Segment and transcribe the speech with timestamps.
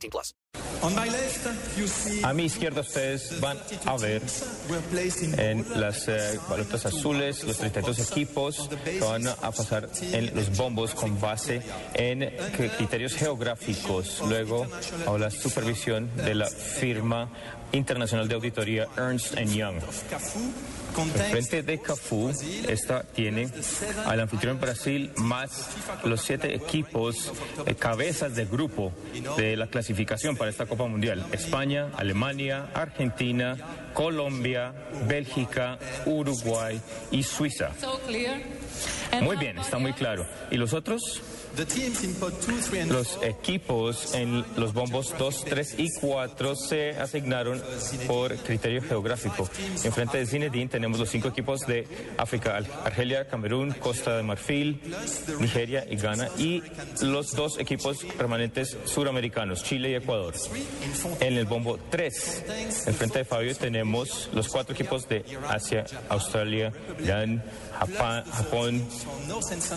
[0.00, 0.34] 18 plus.
[0.82, 1.46] On my left,
[1.78, 4.22] you see A mi izquierda ustedes van a ver
[5.38, 10.94] en las eh, balotas azules los 32 equipos que van a pasar en los bombos
[10.94, 11.60] con base
[11.94, 12.20] en
[12.56, 14.22] cri- criterios geográficos.
[14.26, 14.66] Luego,
[15.06, 17.30] a la supervisión de la firma
[17.72, 19.80] internacional de auditoría Ernst Young.
[20.94, 22.30] Contains frente de Cafú,
[22.68, 23.48] esta tiene
[24.06, 25.70] al anfitrión Brasil más
[26.04, 27.32] los siete equipos
[27.66, 28.92] eh, cabezas de grupo
[29.36, 31.24] de la clasificación para esta Copa Mundial.
[31.32, 33.56] España, Alemania, Argentina,
[33.94, 34.72] Colombia,
[35.06, 37.70] Bélgica, Uruguay y Suiza.
[39.20, 40.26] Muy bien, está muy claro.
[40.50, 41.22] ¿Y los otros?
[41.56, 45.90] The teams in pot 2, 3 and Los equipos en los bombos 2, 3 y
[46.00, 47.62] 4 se asignaron
[48.06, 49.48] por criterio geográfico.
[49.84, 54.80] Enfrente de Zinedine tenemos los cinco equipos de África, Argelia, Camerún, Costa de Marfil,
[55.38, 56.62] Nigeria y Ghana y
[57.02, 60.34] los dos equipos permanentes suramericanos, Chile y Ecuador.
[61.20, 62.44] En el bombo 3,
[62.86, 67.42] enfrente de Fabio tenemos los cuatro equipos de Asia, Australia, Irán,
[67.86, 68.86] Japón,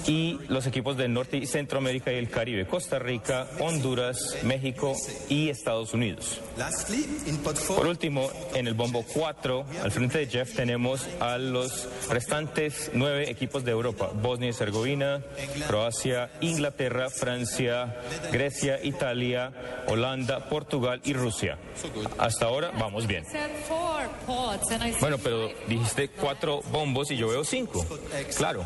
[0.08, 4.96] y los equipos de Norte y Centroamérica y el Caribe, Costa Rica, Honduras, México
[5.30, 6.40] y Estados Unidos.
[6.58, 11.08] Lastly, in pot 4, Por último, en el bombo 4, al frente de Jeff, tenemos
[11.20, 15.24] a los restantes nueve equipos de Europa, Bosnia y Herzegovina,
[15.68, 17.96] Croacia, Inglaterra, Francia,
[18.32, 19.52] Grecia, Italia,
[19.88, 21.58] Holanda, Portugal y Rusia.
[22.18, 23.26] Hasta ahora vamos bien.
[25.00, 27.86] Bueno, pero dijiste cuatro bombos y yo veo cinco.
[28.38, 28.66] Claro.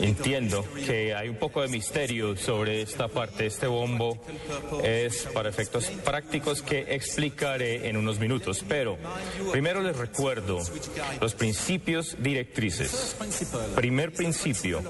[0.00, 3.46] Entiendo que hay un poco de misterio sobre esta parte.
[3.46, 4.18] Este bombo
[4.82, 8.64] es para efectos prácticos que explicaré en unos minutos.
[8.68, 8.96] Pero
[9.50, 10.58] primero les recuerdo
[11.20, 13.16] los principios directrices.
[13.74, 14.82] Primer principio,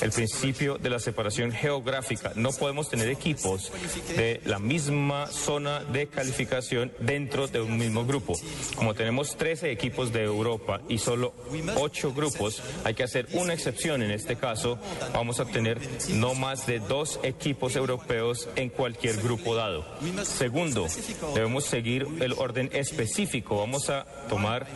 [0.00, 2.32] el principio de la separación geográfica.
[2.34, 3.72] No podemos tener equipos
[4.16, 8.34] de la misma zona de calificación dentro de un mismo grupo.
[8.76, 11.34] Como tenemos 13 equipos de Europa y solo
[11.76, 14.02] 8 grupos, hay que hacer una excepción.
[14.02, 14.78] En este caso,
[15.12, 19.84] vamos a tener no más de dos equipos europeos en cualquier grupo dado.
[20.24, 20.86] Segundo,
[21.34, 23.58] debemos seguir el orden específico.
[23.58, 24.66] Vamos a tomar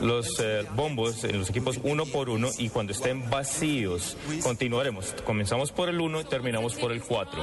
[0.00, 5.14] los eh, bombos en los equipos uno por uno y cuando estén vacíos continuaremos.
[5.24, 7.42] Comenzamos por el 1 y terminamos por el 4.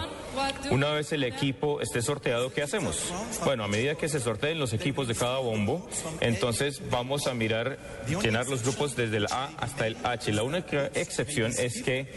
[0.71, 3.11] Una vez el equipo esté sorteado, ¿qué hacemos?
[3.43, 5.87] Bueno, a medida que se sorteen los equipos de cada bombo,
[6.19, 7.77] entonces vamos a mirar,
[8.21, 10.24] llenar los grupos desde el A hasta el H.
[10.33, 12.07] La única excepción es que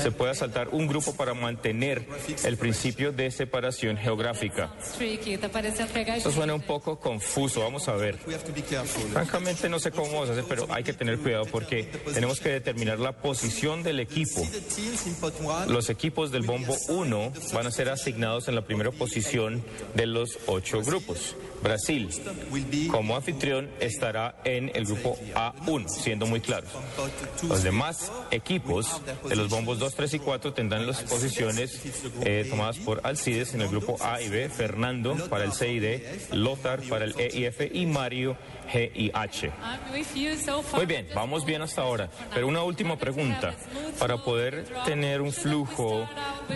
[0.00, 2.06] se pueda saltar un grupo para mantener
[2.44, 4.74] el principio de separación geográfica.
[6.16, 8.18] Esto suena un poco confuso, vamos a ver.
[9.12, 12.50] Francamente no sé cómo vamos a hacer, pero hay que tener cuidado porque tenemos que
[12.50, 14.40] determinar la posición del equipo.
[14.40, 18.54] The teams in pot 1 Los equipos del bombo 1 van a ser asignados en
[18.54, 21.36] la primera posición de los ocho grupos.
[21.62, 22.08] Brasil,
[22.90, 26.70] como anfitrión, estará en el grupo A1, siendo muy claros.
[27.48, 31.80] Los demás equipos de los bombos 2, 3 y 4 tendrán las posiciones
[32.22, 35.78] eh, tomadas por Alcides en el grupo A y B, Fernando para el C y
[35.78, 38.36] D, Lothar para el E y F y Mario
[38.72, 39.50] G y H.
[40.74, 42.10] Muy bien, vamos bien hasta ahora.
[42.34, 43.54] Pero una última pregunta.
[43.98, 46.08] Para poder tener un flujo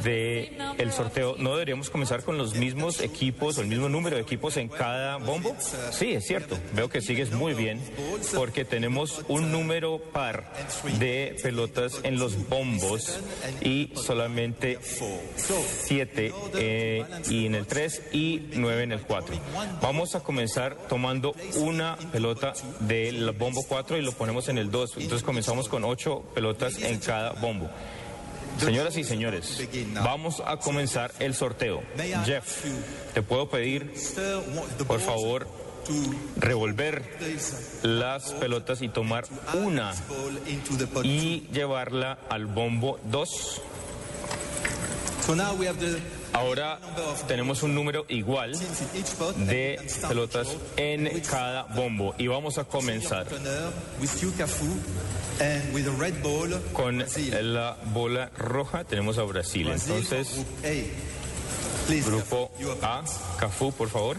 [0.03, 4.22] de el sorteo, ¿no deberíamos comenzar con los mismos equipos o el mismo número de
[4.22, 4.90] equipos en cada
[5.25, 5.56] bombo?
[5.93, 6.59] Sí, es cierto.
[6.75, 7.81] Veo que sigues muy bien
[8.34, 10.53] porque tenemos un número par
[10.99, 13.19] de pelotas en los bombos
[13.61, 14.79] y solamente
[15.83, 19.37] siete eh, en el 3 y 9 en el 4.
[19.82, 24.99] Vamos a comenzar tomando una pelota del bombo 4 y lo ponemos en el 2.
[24.99, 27.70] Entonces comenzamos con 8 pelotas en cada bombo.
[28.61, 29.59] Señoras y señores,
[30.05, 31.83] vamos a comenzar el sorteo.
[32.25, 32.65] Jeff,
[33.15, 33.93] te puedo pedir,
[34.87, 35.49] por favor,
[36.37, 37.03] revolver
[37.83, 39.25] las pelotas y tomar
[39.55, 39.93] una
[41.03, 43.62] y llevarla al bombo 2.
[46.32, 46.79] Ahora
[47.27, 48.53] tenemos un número igual
[49.37, 52.15] de pelotas en cada bombo.
[52.19, 53.27] Y vamos a comenzar
[56.73, 57.05] con
[57.43, 58.85] la bola roja.
[58.85, 59.69] Tenemos a Brasil.
[59.69, 60.44] Entonces
[62.06, 62.53] Grupo
[62.83, 63.03] A,
[63.38, 64.17] Cafú, por favor.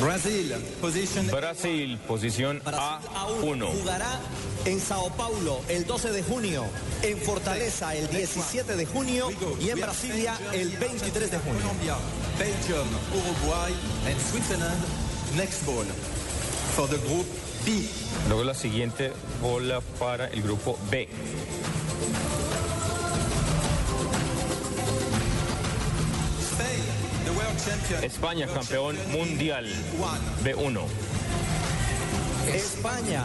[0.00, 3.80] Brazil, position Brasil, posición Brasil aún A1.
[3.80, 4.20] jugará
[4.66, 6.64] en Sao Paulo el 12 de junio,
[7.02, 9.28] en Fortaleza el 17 de junio
[9.60, 11.60] y en Brasilia el 23 de junio.
[11.62, 11.96] Colombia,
[12.38, 13.72] Belgium, Uruguay,
[14.06, 14.82] and Switzerland.
[15.36, 15.84] Next ball
[16.74, 17.26] for the group
[17.64, 17.88] B.
[18.28, 21.08] Luego la siguiente bola para el grupo B.
[28.02, 29.66] España, campeón mundial.
[30.00, 30.54] One.
[30.54, 30.80] B1.
[32.52, 33.24] España,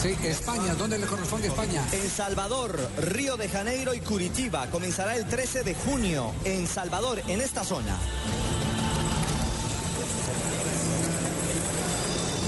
[0.00, 0.74] Sí, España.
[0.74, 1.84] ¿Dónde le corresponde España?
[1.92, 4.66] en Salvador, Río de Janeiro y Curitiba.
[4.68, 7.98] Comenzará el 13 de junio en Salvador, en esta zona.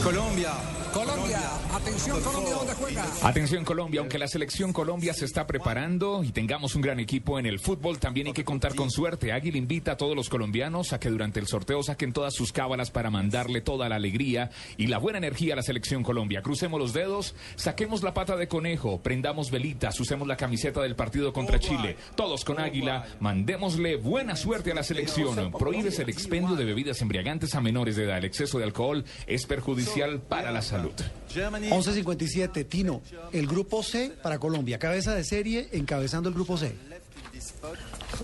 [0.03, 0.53] Colombia.
[0.93, 1.41] Colombia.
[1.73, 3.05] Atención, Colombia, ¿dónde juega?
[3.23, 7.47] Atención Colombia, aunque la selección Colombia se está preparando y tengamos un gran equipo en
[7.47, 9.33] el fútbol, también hay que contar con suerte.
[9.33, 12.91] Águila invita a todos los colombianos a que durante el sorteo saquen todas sus cábalas
[12.91, 16.43] para mandarle toda la alegría y la buena energía a la selección Colombia.
[16.43, 21.33] Crucemos los dedos, saquemos la pata de conejo, prendamos velitas, usemos la camiseta del partido
[21.33, 21.97] contra Chile.
[22.17, 25.53] Todos con Águila, mandémosle buena suerte a la selección.
[25.53, 28.19] Prohíbes el expendio de bebidas embriagantes a menores de edad.
[28.19, 30.82] El exceso de alcohol es perjudicial para la salud.
[31.29, 31.69] Germany.
[31.71, 33.03] 11.57, Tino,
[33.33, 36.75] el grupo C para Colombia, cabeza de serie encabezando el grupo C.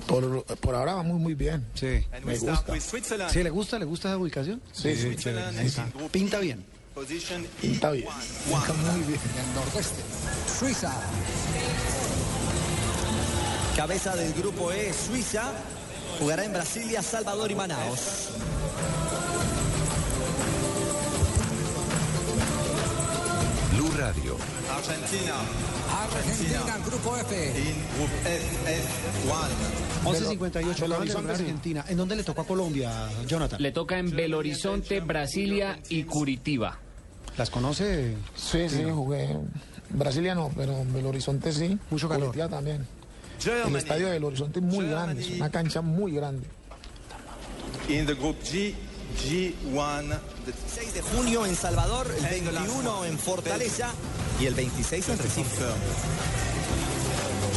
[0.06, 1.66] Por, por ahora va muy, muy bien.
[1.75, 2.05] Sí.
[2.25, 2.81] Me gusta.
[2.81, 3.32] Switzerland.
[3.32, 3.78] ¿Sí le gusta?
[3.78, 4.60] ¿Le gusta esa ubicación?
[4.72, 4.94] Sí,
[6.12, 6.64] Pinta bien.
[7.62, 8.06] Está bien.
[8.08, 9.20] Está muy bien.
[9.38, 10.02] En el nordeste.
[10.58, 10.93] Suiza.
[13.76, 15.52] Cabeza del grupo E, Suiza.
[16.19, 18.31] Jugará en Brasilia, Salvador y Manaos.
[23.98, 24.36] Radio.
[24.70, 25.34] Argentina
[25.90, 27.34] Argentina, grupo F.
[27.34, 28.70] in group F,
[29.26, 29.48] F1.
[30.04, 31.42] 11.58, acaban de Horizonte, nombrar sí.
[31.42, 31.84] Argentina.
[31.88, 33.60] ¿En dónde le tocó a Colombia, Jonathan?
[33.60, 36.78] Le toca en Belo Horizonte, Brasilia y Curitiba.
[37.36, 38.14] ¿Las conoce?
[38.36, 39.24] Sí, sí, jugué.
[39.32, 39.50] en
[39.90, 41.76] Brasilia no, pero en Belo Horizonte sí.
[41.90, 42.28] Mucho calor.
[42.28, 42.86] Curitiba también.
[43.66, 46.46] El estadio de Belo Horizonte es muy grande, es una cancha muy grande.
[47.88, 48.74] in the group G,
[49.16, 50.19] G1.
[50.44, 53.90] The 6 de junio en Salvador, el 21 en Fortaleza
[54.40, 55.64] y el 26 en Recife.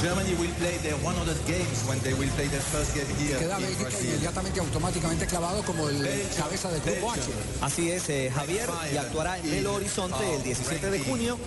[0.02, 3.60] Germany will play their 100 games when they will play their first game here Queda
[3.60, 6.02] Bélgica inmediatamente automáticamente clavado como el
[6.36, 7.22] cabeza del grupo H.
[7.62, 11.38] Así es, eh, Javier, y actuará en Belo Horizonte el 17 de junio,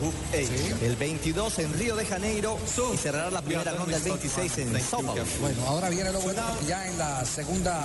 [0.83, 2.56] el 22 en Río de Janeiro
[2.93, 5.25] y cerrará la primera ronda el 26 en Sao Paulo.
[5.41, 7.83] Bueno, ahora viene lo bueno porque ya en la segunda,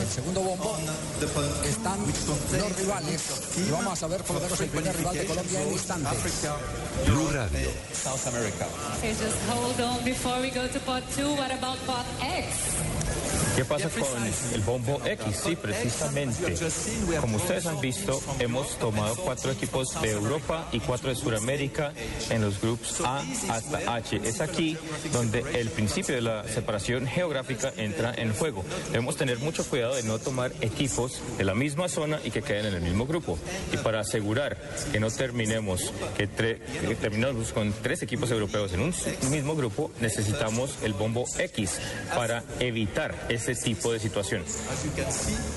[0.00, 0.80] el segundo pol-
[1.64, 3.22] están los rivales.
[3.56, 6.18] Y vamos a ver por lo menos el primer rival de Colombia en instantes.
[7.06, 7.70] Blue Radio.
[8.02, 8.66] South America.
[9.46, 11.28] Hold on before we go to part two.
[11.36, 12.93] What about part X?
[13.56, 14.04] ¿Qué pasa con
[14.54, 15.40] el bombo X?
[15.44, 16.54] Sí, precisamente.
[17.20, 21.92] Como ustedes han visto, hemos tomado cuatro equipos de Europa y cuatro de Sudamérica
[22.30, 24.20] en los grupos A hasta H.
[24.24, 24.76] Es aquí
[25.12, 28.64] donde el principio de la separación geográfica entra en juego.
[28.90, 32.66] Debemos tener mucho cuidado de no tomar equipos de la misma zona y que queden
[32.66, 33.38] en el mismo grupo.
[33.72, 34.58] Y para asegurar
[34.90, 36.58] que no terminemos, que, tre-
[36.88, 38.94] que terminamos con tres equipos europeos en un
[39.30, 41.78] mismo grupo, necesitamos el bombo X
[42.14, 44.42] para evitar ese tipo de situación.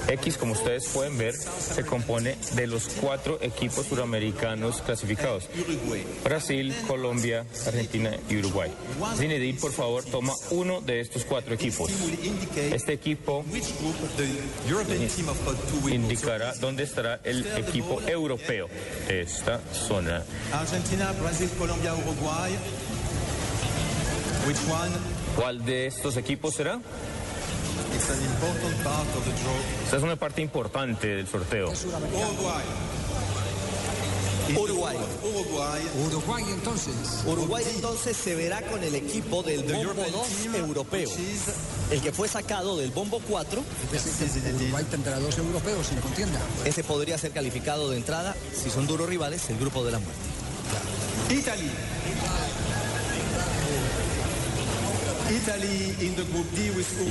[0.07, 5.47] X, como ustedes pueden ver, se compone de los cuatro equipos suramericanos clasificados.
[6.23, 8.71] Brasil, Colombia, Argentina y Uruguay.
[9.17, 11.91] Zinedine, por favor, toma uno de estos cuatro equipos.
[12.55, 14.27] Este equipo which group the
[14.69, 16.03] European team of pod 2 will go.
[16.03, 18.67] indicará dónde estará el equipo europeo
[19.07, 20.23] de esta zona.
[20.51, 22.51] Argentina, Brazil, Colombia, Uruguay.
[25.35, 26.79] ¿Cuál de estos equipos será?
[29.83, 31.69] Esta es una parte importante del sorteo.
[31.69, 32.63] Uruguay.
[34.55, 34.97] Uruguay.
[35.23, 35.81] Uruguay.
[36.05, 36.93] Uruguay entonces.
[37.25, 41.09] Uruguay entonces se verá con el equipo del Bombo 2 europeo,
[41.91, 43.63] el que fue sacado del Bombo 4.
[43.91, 46.39] Es decir, que Uruguay tendrá dos europeos sin contienda.
[46.65, 51.33] Ese podría ser calificado de entrada, si son duros rivales, el grupo de la muerte.
[51.33, 51.69] Italy.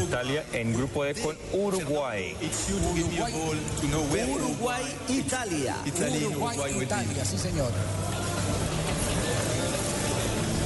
[0.06, 2.34] Italia en grupo D con Uruguay.
[4.34, 5.76] Uruguay, Italia.
[5.84, 6.82] Uruguay.
[6.82, 7.70] Italia, sí señor.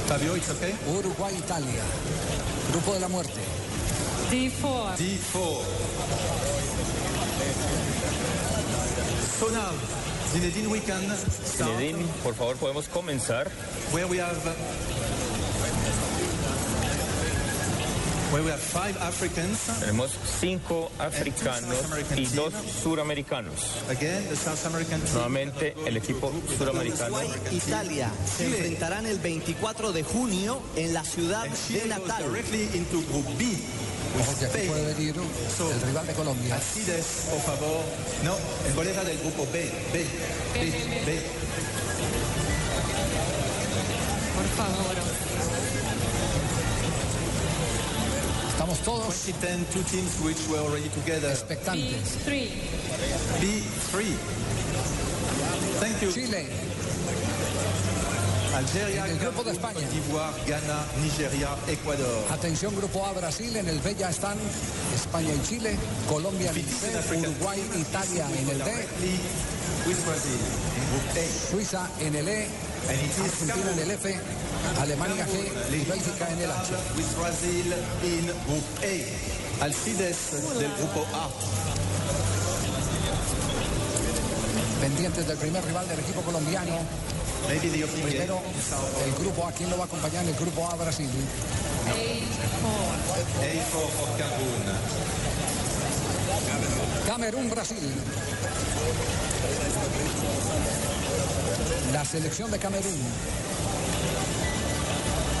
[0.07, 0.73] Fabio, it's okay?
[0.87, 1.83] Uruguay, Italia.
[2.71, 3.41] Grupo de la muerte.
[4.29, 4.97] D4.
[4.97, 5.63] D4.
[9.39, 9.71] So now,
[10.31, 13.49] Zinedine, we can start Zinedine, por favor, podemos comenzar.
[13.91, 14.37] where we have
[19.81, 21.75] Tenemos cinco africanos
[22.15, 23.53] y dos suramericanos.
[25.13, 27.17] Nuevamente el equipo suramericano.
[27.17, 32.23] Uruguay, Italia se enfrentarán el 24 de junio en la ciudad de Natal.
[32.23, 33.43] directly into Group B.
[34.15, 36.55] with Ojo que aquí puede venir el rival de Colombia.
[36.55, 37.83] Alcides, por favor.
[38.23, 38.35] No,
[38.65, 39.69] el bolera del grupo B.
[39.91, 40.05] B.
[40.53, 40.71] B.
[41.05, 41.21] B.
[44.35, 45.30] Por favor.
[48.71, 51.29] Estamos todos 2010, two teams which were already together.
[51.29, 52.15] expectantes.
[52.23, 52.47] B3.
[53.41, 54.15] B3.
[55.81, 56.11] Thank you.
[56.11, 56.47] Chile,
[58.55, 59.79] Algeria, En el grupo de España.
[60.47, 62.23] Ghana, Nigeria, Ecuador.
[62.31, 64.37] atención Grupo A Brasil, en el B ya están
[64.95, 65.75] España y Chile,
[66.07, 68.87] Colombia en el C, Uruguay, Italia en el D.
[71.49, 72.47] Suiza en el E,
[72.87, 74.19] Argentina en el F,
[74.81, 76.73] Alemania G y Bélgica en el H.
[79.61, 80.17] Alcides
[80.57, 81.29] del grupo A.
[84.81, 86.79] Pendientes del primer rival del equipo colombiano.
[88.03, 88.41] Primero,
[89.05, 91.09] el grupo A, ¿quién lo va a acompañar en el grupo A Brasil?
[93.41, 95.11] A4 for Cameroon.
[97.07, 97.93] Camerún, Brasil.
[101.91, 102.99] La selección de Camerún,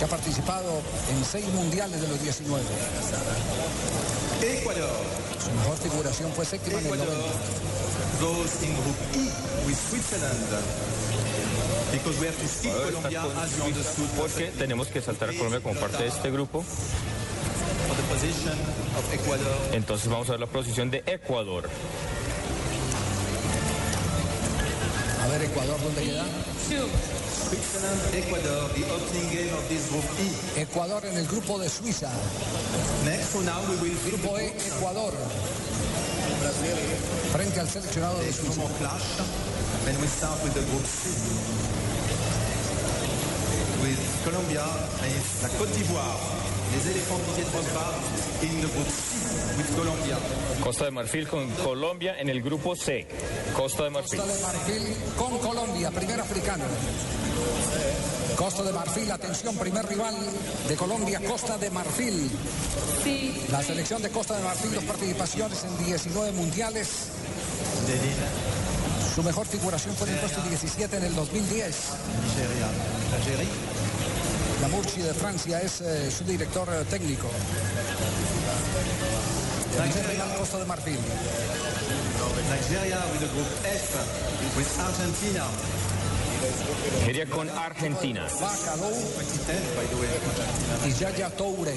[0.01, 0.81] que ha participado
[1.11, 2.63] en seis mundiales de los 19.
[4.41, 4.89] Ecuador.
[5.37, 8.19] Su mejor figuración fue séptima en el Ecuador 90.
[8.19, 9.29] goes in Group E
[9.67, 10.41] with Switzerland.
[11.91, 15.01] Because we have to skip Ecuador está Colombia con as you understood porque tenemos que
[15.01, 16.63] saltar a Colombia como parte de este grupo.
[16.63, 18.57] for the position
[18.97, 19.55] of Ecuador.
[19.73, 21.69] Entonces vamos a ver la posición de Ecuador.
[25.21, 26.25] A ver, Ecuador, ¿dónde queda?
[27.51, 30.61] Ecuador, the opening game of this Group E.
[30.61, 32.09] Ecuador en el grupo de Suiza.
[33.03, 34.53] Next, so now we will Grupo E.
[34.55, 35.11] Ecuador.
[37.33, 38.61] Frente al seleccionado de Suiza.
[38.79, 39.19] clash.
[39.85, 41.09] And we start with the Group C.
[43.83, 44.63] With Colombia
[45.03, 46.19] and la Côte d'Ivoire.
[46.71, 47.83] Les éléphants Didier Drogba
[48.43, 49.11] in the Group C
[49.57, 50.17] with Colombia.
[50.63, 53.05] Costa de Marfil con Colombia en el grupo C.
[53.53, 54.19] Costa de Marfil.
[54.19, 56.63] Costa de Marfil con Colombia, primer africano.
[58.41, 60.15] Costa de Marfil, atención, primer rival
[60.67, 62.27] de Colombia, Costa de Marfil.
[63.03, 63.33] C.
[63.51, 66.87] La selección de Costa de Marfil, dos participaciones en 19 mundiales.
[69.13, 71.75] Su mejor figuración fue en el puesto 17 en el 2010.
[72.25, 72.67] Nigeria,
[73.11, 73.47] l'Algérie.
[74.59, 77.27] La Murci de Francia es eh, su director eh, técnico.
[79.77, 80.97] Primer rival Costa de Marfil.
[82.49, 83.99] Nigeria with the Group F
[84.57, 85.45] with Argentina.
[86.89, 88.27] Nigeria con Argentina.
[88.39, 90.87] Bacalou 2010, by the way, Argentina.
[90.87, 91.75] y Yaya Toure.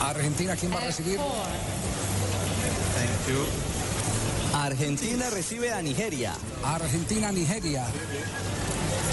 [0.00, 1.16] Argentina, ¿quién va a recibir?
[1.16, 1.32] Four.
[2.94, 3.46] Thank you.
[4.54, 6.32] Argentina recibe a Nigeria.
[6.64, 7.84] Argentina, Nigeria.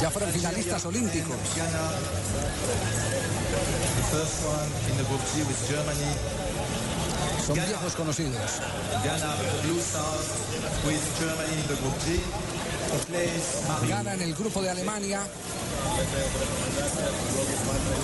[0.01, 1.37] Ya fueron finalistas olímpicos.
[7.15, 7.45] Ghana.
[7.45, 8.51] Son viejos conocidos.
[9.03, 10.27] Ghana, Blue Stars
[10.85, 12.19] with Germany in the Group G.
[13.87, 15.21] Gana en el grupo de Alemania.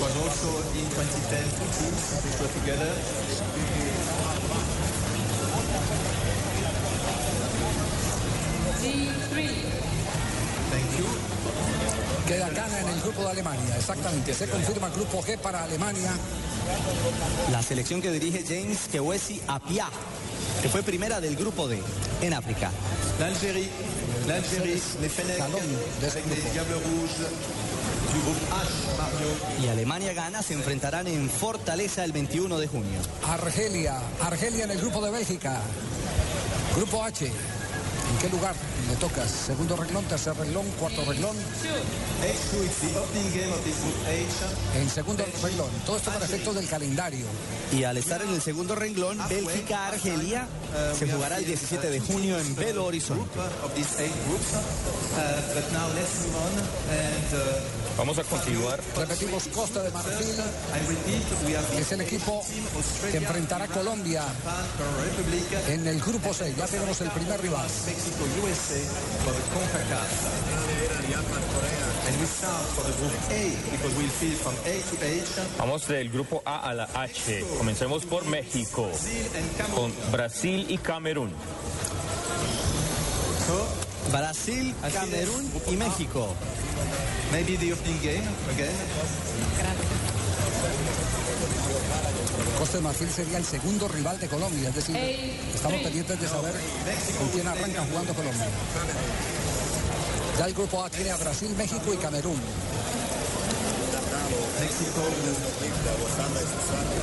[0.01, 2.91] was also in 2010 two teams which were together.
[8.81, 9.35] D3.
[10.71, 11.07] Thank you.
[12.27, 13.75] Queda Gana en el grupo de Alemania.
[13.75, 14.33] Exactamente.
[14.33, 16.11] Se confirma el grupo G para Alemania.
[17.51, 19.87] La selección que dirige James Kewesi Apia,
[20.61, 21.81] que fue primera del grupo D
[22.21, 22.71] en África.
[23.19, 23.39] Les
[28.13, 29.27] du groupe H, Mario.
[29.63, 32.99] Y Alemania Gana se enfrentarán en Fortaleza el 21 de junio.
[33.27, 34.01] Argelia.
[34.21, 35.61] Argelia en el grupo de Bélgica.
[36.75, 37.31] Grupo H.
[38.11, 38.53] ¿En qué lugar
[38.89, 39.31] le tocas?
[39.31, 41.35] Segundo renglón, tercer renglón, cuarto renglón.
[41.37, 44.81] H2, it's the opening game of this group H.
[44.81, 45.69] En segundo renglón.
[45.85, 47.25] Todo esto para efectos del calendario.
[47.71, 50.45] Y al estar en el segundo renglón, Bélgica-Argelia
[50.97, 53.39] se jugará el 17 de junio en Belo Horizonte.
[58.01, 58.79] Vamos a continuar.
[58.97, 60.35] Repetimos, Costa de Marfil
[61.77, 62.43] es el equipo
[63.11, 64.23] que enfrentará a Colombia
[65.67, 66.51] en el grupo C.
[66.57, 67.67] Ya tenemos el primer rival.
[75.59, 77.45] Vamos del grupo A a la H.
[77.59, 78.89] Comencemos por México.
[79.75, 81.31] Con Brasil y Camerún.
[84.11, 86.35] Brasil, Camerún y México.
[87.31, 88.75] Maybe the opening game again.
[92.57, 94.95] Costa de Marfil sería el segundo rival de Colombia, es decir,
[95.55, 96.53] estamos pendientes de saber
[97.17, 98.47] con quién arranca jugando Colombia.
[100.37, 102.39] Ya el grupo A tiene a Brasil, México y Camerún.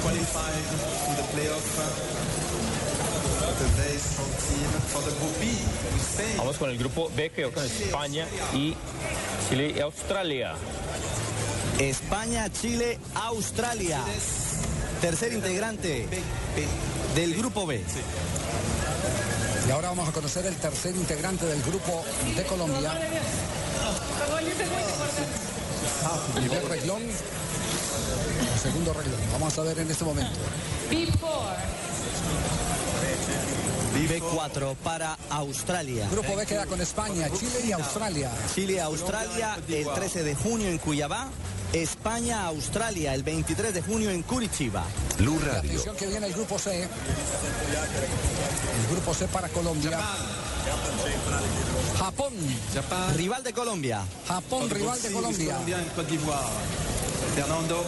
[0.02, 0.64] Qualified
[1.06, 2.18] to the playoff.
[6.36, 8.74] Vamos con el grupo B que con España y
[9.48, 10.54] Chile y Australia.
[11.78, 14.00] España, Chile, Australia.
[15.00, 16.06] Tercer integrante
[17.14, 17.82] del grupo B.
[19.66, 22.04] Y ahora vamos a conocer el tercer integrante del grupo
[22.36, 22.92] de Colombia.
[26.34, 27.02] Primer reglón,
[28.62, 29.20] segundo reglón.
[29.32, 30.38] Vamos a ver en este momento.
[34.06, 36.08] B4 para Australia.
[36.10, 38.30] Grupo B queda con España, Chile y Australia.
[38.54, 41.28] Chile, Australia, el 13 de junio en Cuyabá.
[41.72, 44.84] España, Australia, el 23 de junio en Curitiba.
[45.18, 45.70] Blue La Radio.
[45.70, 46.82] atención que viene el grupo C.
[46.82, 46.88] El
[48.90, 50.00] grupo C para Colombia.
[51.98, 52.32] Japón.
[53.16, 54.02] Rival de Colombia.
[54.26, 55.56] Japón, rival de Colombia.
[57.34, 57.84] Fernando.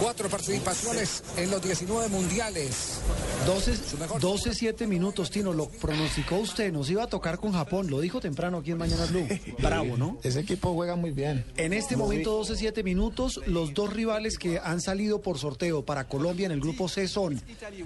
[0.00, 3.00] Cuatro participaciones en los 19 mundiales.
[3.46, 7.52] 12, Su mejor 12, 7 minutos, Tino, lo pronosticó usted, nos iba a tocar con
[7.52, 9.26] Japón, lo dijo temprano aquí en Mañana Blue.
[9.58, 10.18] Bravo, ¿no?
[10.22, 11.44] Ese equipo juega muy bien.
[11.56, 16.04] En este momento, 12, 7 minutos, los dos rivales que han salido por sorteo para
[16.04, 17.40] Colombia en el grupo C son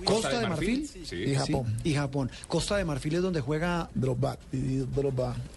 [0.05, 1.17] Costa de Marfil Sí.
[1.17, 1.77] Y Japón.
[1.85, 2.31] y Japón.
[2.49, 4.37] Costa de Marfil es donde juega Drogba,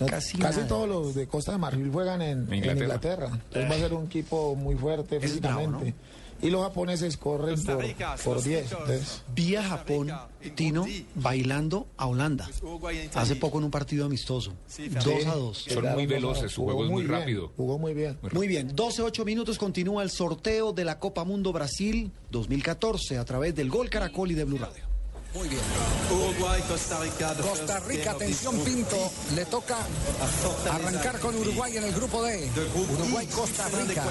[0.08, 3.28] Casi Casi, todos los de Costa de Marfil juegan en en Inglaterra.
[3.34, 5.96] Entonces va a ser un equipo muy fuerte Es bravo, físicamente.
[6.46, 8.64] Y los japoneses corren por, Rica, por los 10.
[8.70, 8.82] Ticos.
[8.82, 10.12] Entonces, vía Japón,
[10.56, 10.86] Tino,
[11.16, 12.48] bailando a Holanda.
[12.52, 13.10] Italia.
[13.16, 14.54] Hace poco en un partido amistoso.
[14.68, 15.66] Sí, 2 a 2.
[15.70, 17.52] Son muy veloces, a- su jugó juego es muy bien, rápido.
[17.58, 18.18] Jugó muy bien.
[18.32, 23.56] Muy bien, 12-8 minutos continúa el sorteo de la Copa Mundo Brasil 2014 a través
[23.56, 24.84] del Gol Caracol y de Blue Radio.
[25.34, 25.62] Muy bien.
[26.12, 27.34] Uruguay, Costa Rica.
[27.42, 28.58] Costa Rica, atención.
[28.64, 28.96] Pinto,
[29.36, 32.50] le toca A arrancar con Uruguay en el grupo D.
[32.74, 34.04] Uruguay, Costa Rica.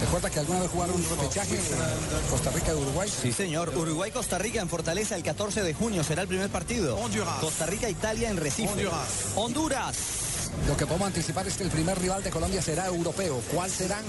[0.00, 1.58] Recuerda que alguna vez jugaron un repechaje
[2.30, 3.08] Costa Rica y Uruguay.
[3.08, 3.72] Sí, señor.
[3.76, 6.96] Uruguay-Costa Rica en Fortaleza el 14 de junio será el primer partido.
[6.96, 7.40] Honduras.
[7.40, 8.70] Costa Rica-Italia en Recife.
[8.70, 9.08] Honduras.
[9.36, 9.96] Honduras.
[10.66, 13.40] Lo que podemos anticipar es que el primer rival de Colombia será europeo.
[13.52, 14.00] ¿Cuál será?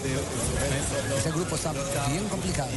[1.17, 1.71] Ese grupo está
[2.09, 2.69] bien complicado.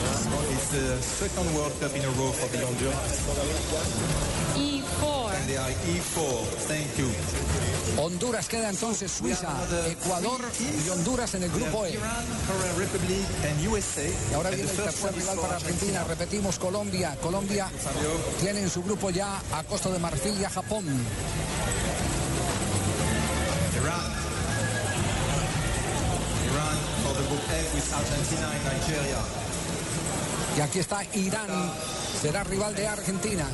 [0.00, 3.20] It's the second World Cup in a row for the Honduras.
[4.56, 5.34] E4.
[5.36, 6.44] And they are E4.
[6.68, 7.08] Thank you.
[7.96, 9.52] Honduras queda entonces Suiza,
[9.86, 10.40] Ecuador
[10.84, 11.98] y Honduras en el grupo E.
[14.30, 16.04] Y ahora viene el tercer rival para Argentina.
[16.04, 17.16] Repetimos, Colombia.
[17.22, 17.68] Colombia
[18.40, 20.84] tiene en su grupo ya a Costa de Marfil y a Japón.
[23.76, 24.00] Iran.
[26.46, 29.49] Iran for the group F with Argentina and Nigeria.
[30.56, 31.48] Y aquí está Irán,
[32.20, 33.46] será rival de Argentina.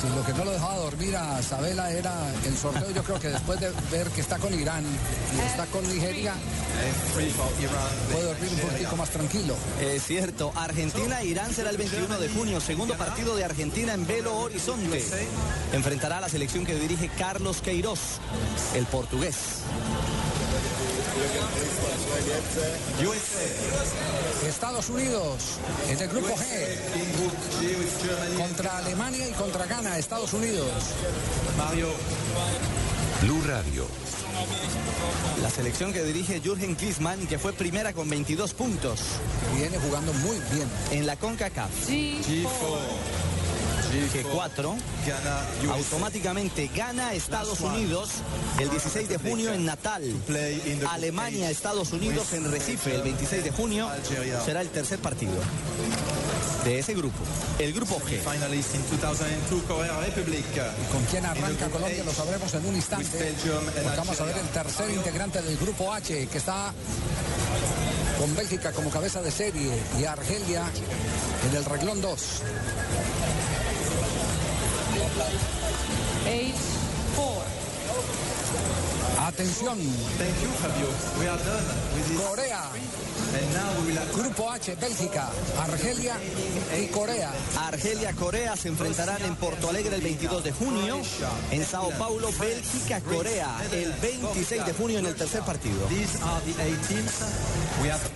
[0.00, 2.14] Si lo que no lo dejaba dormir a Sabela era
[2.46, 4.84] el sorteo, yo creo que después de ver que está con Irán
[5.36, 6.34] y está con Nigeria,
[7.14, 8.12] F3 for Iran.
[8.12, 9.56] puede dormir un poquitico más tranquilo.
[9.80, 15.04] Es cierto, Argentina-Irán será el 21 de junio, segundo partido de Argentina en Belo Horizonte.
[15.72, 18.20] Enfrentará a la selección que dirige Carlos Queiroz,
[18.74, 19.34] el portugués.
[23.02, 24.48] USA.
[24.48, 26.42] Estados Unidos en el grupo G
[26.96, 28.36] In group G with Germany.
[28.36, 30.70] contra Alemania y contra Ghana, Estados Unidos.
[31.56, 31.88] Mario.
[33.22, 33.86] Blue Radio.
[35.42, 39.00] La selección que dirige Jürgen Klinsmann, que fue primera con 22 puntos
[39.56, 40.68] Viene jugando muy bien.
[40.92, 41.70] en la CONCACAF.
[41.88, 42.46] G4.
[43.88, 45.74] G4 Ghana, USA.
[45.74, 48.10] automáticamente gana Estados Unidos
[48.58, 50.02] el 16 de junio en Natal.
[50.90, 53.88] Alemania, H Estados Unidos en Recife el 26 de junio
[54.44, 55.32] será el tercer partido
[56.64, 57.18] de ese grupo.
[57.58, 58.18] El grupo G.
[58.20, 60.44] Finalist in 2002, Korea Republic.
[60.92, 62.04] ¿Con quién arranca Colombia?
[62.04, 63.34] Lo sabremos en un instante.
[63.82, 66.72] Porque vamos a ver el tercer integrante del grupo H, que está
[68.18, 70.64] con Bélgica como cabeza de serie y Argelia
[71.48, 72.42] en el reglón 2.
[75.18, 77.58] H4.
[79.26, 79.78] Atención,
[80.16, 80.88] Thank you, Fabio.
[81.18, 82.18] We are done with this.
[82.18, 82.62] Corea,
[83.28, 85.28] And now we will have grupo H, Bélgica,
[85.60, 86.16] Argelia
[86.80, 87.30] y Corea.
[87.58, 90.96] Argelia, Corea se enfrentarán en Porto Alegre el 22 de junio.
[91.50, 95.86] En Sao Paulo, Bélgica, Corea el 26 de junio en el tercer partido.
[95.90, 96.08] Eight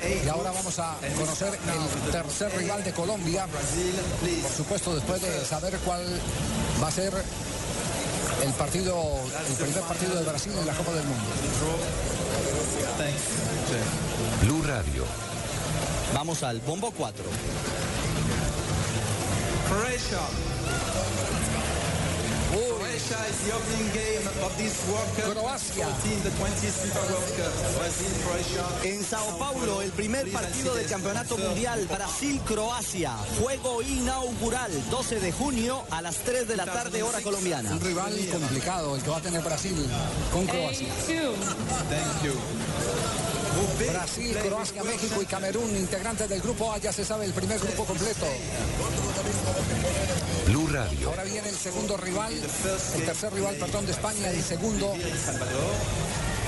[0.03, 3.47] eight Y ahora vamos a conocer el tercer rival de Colombia.
[3.47, 6.03] Por supuesto, después de saber cuál
[6.83, 7.12] va a ser
[8.42, 8.97] el partido,
[9.49, 11.25] el primer partido de Brasil en la Copa del Mundo.
[14.42, 15.05] Blue Radio.
[16.12, 17.25] Vamos al bombo 4.
[25.33, 25.87] Croatia.
[28.85, 33.12] En Sao Paulo, el primer partido del Campeonato Mundial Brasil-Croacia.
[33.41, 37.73] Juego inaugural, 12 de junio a las 3 de la tarde, hora colombiana.
[37.73, 39.77] Un rival complicado el que va a tener Brasil
[40.33, 40.88] con Croacia.
[41.88, 42.33] Thank you.
[43.91, 47.85] Brasil, Croacia, México y Camerún, integrantes del grupo A, ya se sabe el primer grupo
[47.85, 48.27] completo.
[50.46, 51.09] Blue Radio.
[51.09, 54.94] Ahora viene el segundo rival, el tercer rival, perdón, de España, el segundo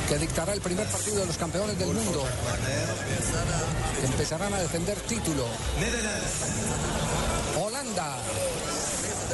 [0.08, 2.24] que dictará el primer partido de los campeones del mundo.
[4.02, 5.46] Empezarán a defender título.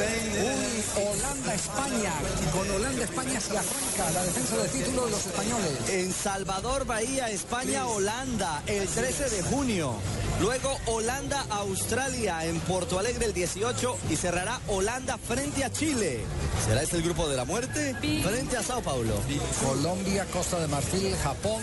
[0.00, 0.40] Holanda.
[0.40, 2.12] Uy, Holanda-España.
[2.52, 5.88] Con Holanda-España se arranca la defensa del título de los españoles.
[5.90, 9.94] En Salvador, Bahía, España, Holanda, el 13 de junio.
[10.40, 16.20] Luego Holanda, Australia en Porto Alegre el 18 y cerrará Holanda frente a Chile.
[16.66, 17.94] ¿Será este el grupo de la muerte?
[18.22, 19.14] Frente a Sao Paulo.
[19.62, 21.62] Colombia, Costa de Marfil, Japón.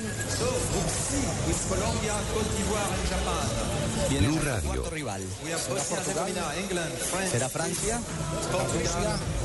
[4.10, 4.70] Viene Blue el Radio.
[4.70, 5.22] cuarto rival.
[7.32, 8.00] ¿Será Francia,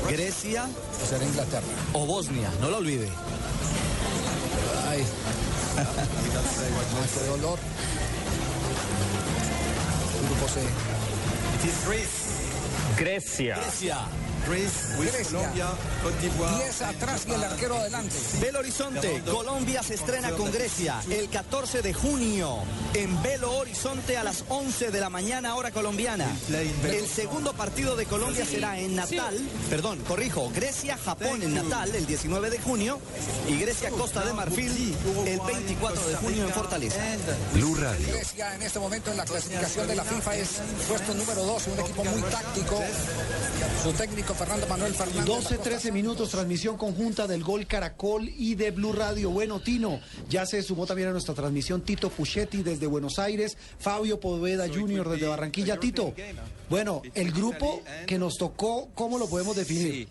[0.09, 0.69] Grecia
[1.03, 1.63] o será Inglaterra.
[1.93, 2.49] o Bosnia?
[2.61, 3.09] No lo olvide.
[4.89, 5.03] Ay.
[7.13, 7.59] Qué dolor.
[10.27, 10.61] Grupo C.
[10.61, 12.23] It is Greece.
[12.97, 13.55] Grecia.
[13.55, 13.97] Grecia.
[14.47, 15.37] Greece with Grecia.
[15.37, 15.67] Colombia,
[16.03, 16.63] Cote d'Ivoire.
[16.63, 18.15] 10 atrás y el arquero adelante.
[18.41, 22.57] Belo Horizonte, Colombia se estrena con Grecia el 14 de junio
[22.93, 26.25] en Belo Horizonte a las 11 de la mañana hora colombiana.
[26.83, 29.37] El segundo partido de Colombia será en Natal,
[29.69, 32.99] perdón, corrijo, Grecia-Japón en Natal el 19 de junio
[33.47, 36.99] y Grecia-Costa de Marfil el 24 de junio en Fortaleza.
[37.53, 38.07] Blue Radio.
[38.07, 40.49] Grecia en este momento en la clasificación de la FIFA es
[40.87, 42.81] puesto número 2, un equipo muy táctico.
[43.83, 45.25] Su técnico Fernando Manuel Fernández.
[45.25, 49.29] 12, 13 minutos, transmisión conjunta del Gol Caracol y de Blue Radio.
[49.29, 54.19] Bueno, Tino, ya se sumó también a nuestra transmisión Tito Puchetti desde Buenos Aires, Fabio
[54.19, 55.09] Poveda Jr.
[55.09, 55.77] desde Barranquilla.
[55.77, 56.13] Tito,
[56.69, 60.07] bueno, el grupo que nos tocó, ¿cómo lo podemos definir?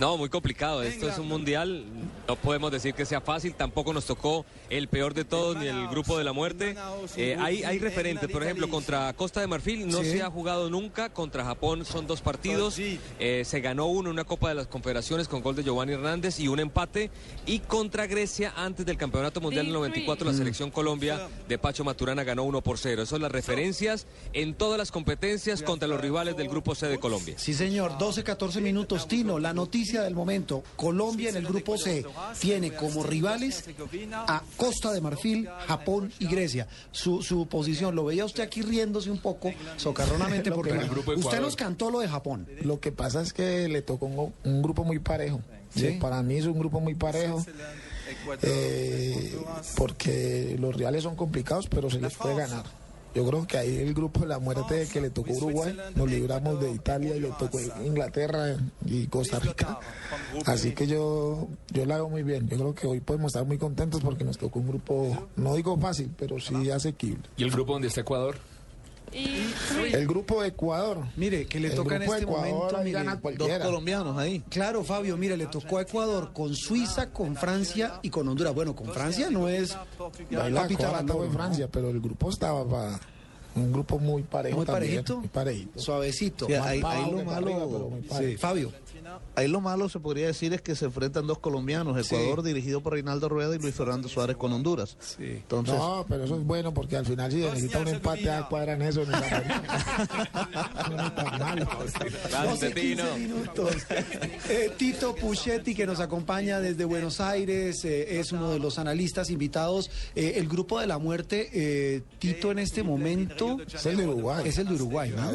[0.00, 0.82] No, muy complicado.
[0.82, 1.84] Esto es un mundial.
[2.26, 3.54] No podemos decir que sea fácil.
[3.54, 6.74] Tampoco nos tocó el peor de todos ni el grupo de la muerte.
[7.16, 8.30] Eh, hay, hay referentes.
[8.30, 10.12] Por ejemplo, contra Costa de Marfil no Sí.
[10.12, 11.10] se ha jugado nunca.
[11.12, 12.76] Contra Japón son dos partidos.
[12.78, 16.40] Eh, se ganó uno en una Copa de las Confederaciones con gol de Giovanni Hernández
[16.40, 17.10] y un empate.
[17.44, 22.24] Y contra Grecia, antes del Campeonato Mundial del 94, la selección Colombia de Pacho Maturana
[22.24, 23.02] ganó 1 por 0.
[23.02, 26.98] Esas son las referencias en todas las competencias contra los rivales del grupo C de
[26.98, 27.34] Colombia.
[27.36, 29.06] Sí, señor, 12, 14 minutos.
[29.06, 30.62] Tino, la noticia del momento.
[30.76, 32.04] Colombia en el grupo C
[32.38, 33.64] tiene como rivales
[34.12, 36.66] a Costa de Marfil, Japón y Grecia.
[36.92, 41.12] Su, su posición, lo veía usted aquí riéndose un poco, socarronamente, porque que- el grupo
[41.12, 42.46] usted nos cantó lo de Japón.
[42.62, 45.40] Lo que pasa es que le tocó un, un grupo muy parejo.
[45.74, 45.98] Sí.
[46.00, 47.44] Para mí es un grupo muy parejo.
[48.42, 49.36] eh,
[49.76, 52.64] porque los reales son complicados, pero se les puede ganar.
[53.14, 56.60] Yo creo que ahí el grupo de la muerte que le tocó Uruguay, nos libramos
[56.60, 59.78] de Italia y le tocó Inglaterra y Costa Rica.
[60.46, 62.48] Así que yo, yo la hago muy bien.
[62.48, 65.76] Yo creo que hoy podemos estar muy contentos porque nos tocó un grupo, no digo
[65.78, 67.22] fácil, pero sí asequible.
[67.36, 68.36] ¿Y el grupo donde está Ecuador?
[69.12, 70.98] El grupo de Ecuador.
[71.16, 72.76] Mire, que le El toca en grupo de este Ecuador, momento.
[72.76, 73.64] ahí mire, cualquiera.
[73.64, 74.40] colombianos ahí.
[74.48, 78.54] Claro, Fabio, mire, le tocó a Ecuador con Suiza, con Francia y con Honduras.
[78.54, 79.76] Bueno, con Francia no es
[80.30, 81.32] la fue ¿no?
[81.32, 83.00] Francia, pero el grupo estaba para
[83.56, 85.18] un grupo muy parejo Muy también, parejito.
[85.18, 85.80] muy parejito.
[85.80, 86.46] Suavecito.
[86.46, 86.86] Sí, ahí- lo
[87.24, 88.36] malo- arriba, pero muy Sí.
[88.36, 88.72] Fabio.
[89.36, 92.92] Ahí lo malo se podría decir es que se enfrentan dos colombianos, Ecuador dirigido por
[92.94, 94.96] Reinaldo Rueda y Luis Fernando Suárez con Honduras.
[95.18, 98.46] Entonces, No, pero eso es bueno porque al final si se necesita un empate a
[98.48, 99.02] cuadran eso.
[99.02, 100.88] en el América.
[100.90, 101.68] No es tan malo.
[102.50, 103.76] 12, 15 minutos.
[104.48, 109.30] Eh, Tito Puchetti, que nos acompaña desde Buenos Aires, eh, es uno de los analistas
[109.30, 109.90] invitados.
[110.14, 114.42] Eh, el grupo de la muerte, eh, Tito en este momento Es el de Uruguay.
[114.46, 115.30] es el de Uruguay, ¿no?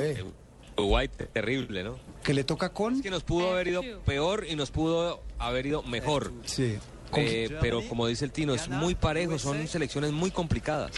[0.77, 1.97] Uruguay, te- terrible, ¿no?
[2.23, 2.95] Que le toca con...
[2.95, 6.33] Es que nos pudo haber ido peor y nos pudo haber ido mejor.
[6.45, 6.77] Sí.
[7.17, 10.91] Eh, pero como dice el Tino, es muy parejo, son selecciones muy complicadas.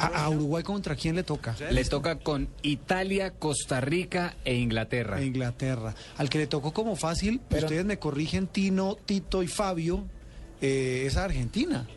[0.00, 1.56] A, a Uruguay contra quién le toca?
[1.70, 5.16] Le toca con Italia, Costa Rica e Inglaterra.
[5.16, 5.94] A Inglaterra.
[6.18, 10.04] Al que le tocó como fácil, Pero- ustedes me corrigen, Tino, Tito y Fabio,
[10.60, 11.88] eh, es a Argentina.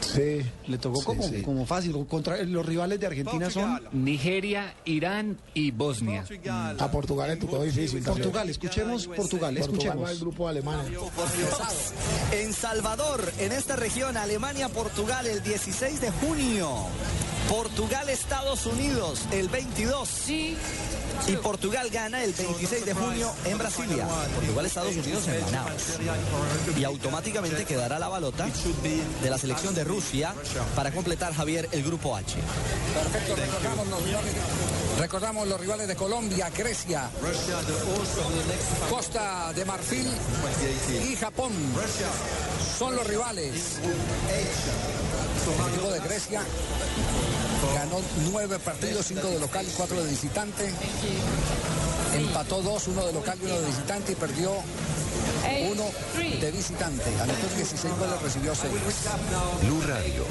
[0.00, 0.42] Sí.
[0.66, 1.42] Le tocó Sí, como, sí.
[1.42, 2.06] como fácil.
[2.06, 6.24] Contra, los rivales de Argentina son Nigeria, Irán y Bosnia.
[6.78, 8.02] A Portugal le tocó difícil.
[8.04, 8.24] también.
[8.24, 8.50] Portugal.
[8.50, 9.54] Escuchemos Portugal.
[9.56, 10.08] Portugal Escuchemos.
[10.10, 10.98] al grupo de Alemania.
[12.32, 16.68] En Salvador, en esta región, Alemania-Portugal, el 16 de junio.
[17.48, 20.30] Portugal-Estados Unidos, el 22.
[20.30, 20.56] Y
[21.42, 24.06] Portugal gana el 26 de junio en Brasilia.
[24.36, 25.98] Portugal-Estados Unidos en Manaus.
[26.78, 28.46] Y automáticamente quedará la balota
[29.22, 30.32] de la selección de Rusia
[30.76, 32.36] para completar, Javier, el grupo H.
[32.94, 37.10] Perfecto, recordamos los rivales de, recordamos los rivales de Colombia, Grecia,
[38.88, 40.06] Costa de Marfil
[41.10, 41.50] y Japón.
[42.78, 43.78] Son los rivales.
[45.58, 46.42] El equipo de Grecia
[47.74, 48.00] ganó
[48.30, 50.72] nueve partidos, cinco de local y cuatro de visitante.
[52.14, 54.52] Empató dos, uno de local y uno de visitante y perdió
[55.72, 55.84] uno
[56.40, 57.04] de visitante.
[57.20, 58.72] Anotó 16 goles, recibió seis.
[59.62, 60.24] Blue Radio.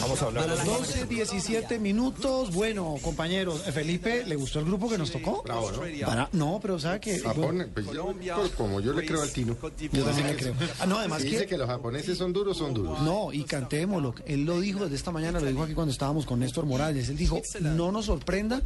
[0.00, 2.52] Vamos a A los 12, 17 minutos.
[2.52, 5.42] Bueno, compañeros, eh, Felipe, ¿le gustó el grupo que nos tocó?
[5.42, 5.80] Bravo, ¿no?
[6.06, 9.56] Para- no, pero ¿sabe que Japón, pues yo, pues, como yo le creo al Tino.
[9.92, 10.54] Yo también le creo.
[10.80, 13.00] Ah, no, además Si que- dice que los japoneses son duros, son duros.
[13.02, 14.14] No, y cantémoslo.
[14.26, 17.08] Él lo dijo desde esta mañana, lo dijo aquí cuando estábamos con Néstor Morales.
[17.08, 18.60] Él dijo, no nos sorprenda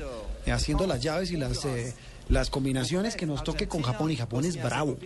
[0.46, 1.94] eh, haciendo las llaves y las, eh,
[2.30, 4.10] las combinaciones que nos toque con Japón.
[4.10, 4.96] Y Japón es bravo.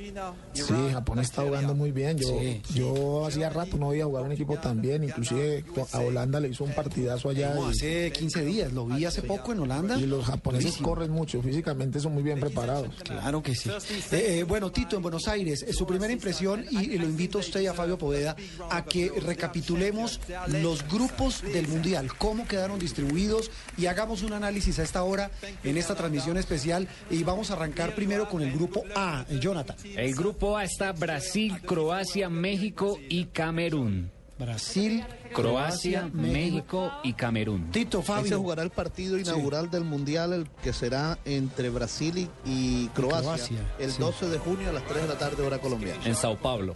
[0.53, 2.19] Sí, Japón está jugando muy bien.
[2.19, 2.41] Yo,
[2.75, 5.05] yo hacía rato no había jugado un equipo tan bien.
[5.05, 7.55] Inclusive a Holanda le hizo un partidazo allá.
[7.55, 9.99] No, hace 15 días, lo vi hace poco en Holanda.
[9.99, 10.89] Y los japoneses Buenísimo.
[10.89, 12.89] corren mucho, físicamente son muy bien preparados.
[13.03, 13.71] Claro que sí.
[14.13, 17.39] Eh, eh, bueno, Tito, en Buenos Aires, eh, su primera impresión, y, y lo invito
[17.39, 18.37] a usted y a Fabio Poveda
[18.71, 24.83] a que recapitulemos los grupos del Mundial, cómo quedaron distribuidos y hagamos un análisis a
[24.83, 25.31] esta hora
[25.63, 26.89] en esta transmisión especial.
[27.15, 29.77] Y vamos a arrancar primero con el grupo A, eh, Jonathan.
[29.85, 34.11] El grupo A está Brasil, Croacia, México y Camerún.
[34.37, 37.71] Brasil, Croacia, México y Camerún.
[37.71, 42.29] Tito, Ahí se jugará el partido inaugural del Mundial, el que será entre Brasil y,
[42.45, 44.01] y Croacia, Croacia, el sí.
[44.01, 46.05] 12 de junio a las 3 de la tarde, hora colombiana.
[46.05, 46.75] En Sao Paulo.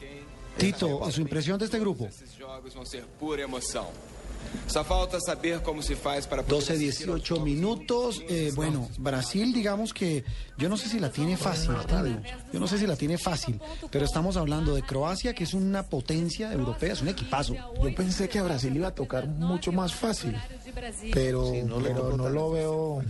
[0.57, 2.09] Tito, su impresión de este grupo.
[4.66, 8.22] Só falta saber como se faz para poder 12, 18 minutos.
[8.29, 10.24] Eh, bueno, Brasil, digamos que
[10.59, 12.21] yo no sé si la tiene fácil, Tino.
[12.53, 15.85] Yo no sé si la tiene fácil, pero estamos hablando de Croacia, que es una
[15.85, 17.55] potencia europea, es un equipazo.
[17.55, 20.37] Yo pensé que a Brasil iba a tocar mucho más fácil,
[21.12, 23.03] pero, no pero lo veo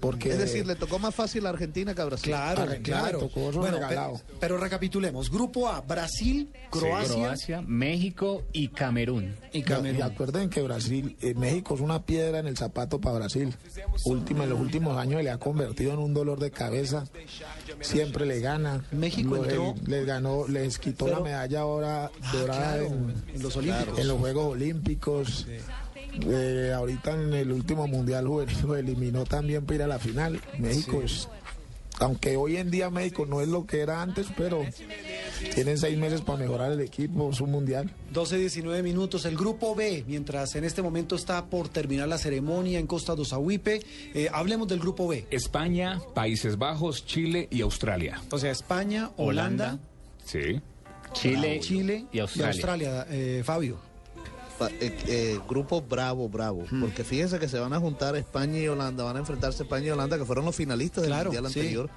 [0.00, 2.30] porque Es decir, le tocó más fácil a Argentina que a Brasil.
[2.30, 3.18] Claro, Argentina claro.
[3.20, 5.30] tocó Bueno, pero, pero recapitulemos.
[5.30, 7.14] Grupo A, Brasil, Croacia.
[7.14, 9.34] Croacia, México y Camerún.
[9.52, 10.02] Y Y Camerún.
[10.02, 13.54] acuerden que Brasil, eh, México es una piedra en el zapato para Brasil.
[14.04, 16.93] Última, en los últimos años le ha convertido en un dolor de cabeza.
[17.80, 18.84] Siempre le gana.
[18.92, 23.24] México Lo- entró- él- les ganó, les quitó Pero- la medalla ahora dorada claro, en,
[23.34, 23.98] en los Olímpicos.
[23.98, 25.46] en los Juegos Olímpicos.
[26.26, 30.40] Eh, ahorita en el último mundial juvenil lo eliminó también para ir a la final.
[30.58, 31.28] México es,
[32.00, 34.64] aunque hoy en día México no es lo que era antes, pero
[35.54, 37.90] tienen seis meses para mejorar el equipo, es un mundial.
[38.12, 39.24] 12, 19 minutos.
[39.24, 43.24] El grupo B, mientras en este momento está por terminar la ceremonia en Costa do
[43.24, 43.80] Sauípe.
[44.14, 45.26] Eh, hablemos del grupo B.
[45.30, 48.20] España, Países Bajos, Chile y Australia.
[48.30, 49.78] O sea, España, Holanda,
[50.24, 50.60] Sí.
[51.12, 53.06] Chile, Chile y Australia.
[53.08, 53.78] eh, Fabio.
[54.80, 56.64] Eh, eh, grupo bravo, bravo.
[56.70, 56.80] Hmm.
[56.80, 59.90] Porque fíjense que se van a juntar España y Holanda, van a enfrentarse España y
[59.90, 61.60] Holanda, que fueron los finalistas del Mundial sí.
[61.60, 61.90] anterior.